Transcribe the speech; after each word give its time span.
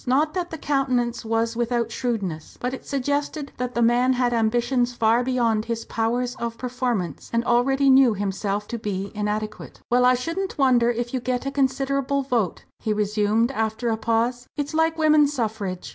Not 0.07 0.33
that 0.33 0.49
the 0.49 0.57
countenance 0.57 1.23
was 1.23 1.55
without 1.55 1.91
shrewdness; 1.91 2.57
but 2.59 2.73
it 2.73 2.87
suggested 2.87 3.51
that 3.57 3.75
the 3.75 3.83
man 3.83 4.13
had 4.13 4.33
ambitions 4.33 4.93
far 4.95 5.23
beyond 5.23 5.65
his 5.65 5.85
powers 5.85 6.33
of 6.37 6.57
performance, 6.57 7.29
and 7.31 7.45
already 7.45 7.87
knew 7.87 8.15
himself 8.15 8.67
to 8.69 8.79
be 8.79 9.11
inadequate. 9.13 9.79
"Well, 9.91 10.03
I 10.03 10.15
shouldn't 10.15 10.57
wonder 10.57 10.89
if 10.89 11.13
you 11.13 11.19
get 11.19 11.45
a 11.45 11.51
considerable 11.51 12.23
vote," 12.23 12.63
he 12.79 12.93
resumed, 12.93 13.51
after 13.51 13.89
a 13.89 13.95
pause; 13.97 14.47
"it's 14.57 14.73
like 14.73 14.97
women's 14.97 15.33
suffrage. 15.33 15.89